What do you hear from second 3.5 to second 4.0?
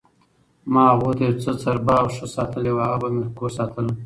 ساتله،